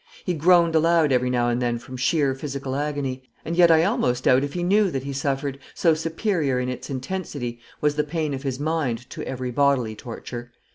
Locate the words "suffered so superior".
5.13-6.59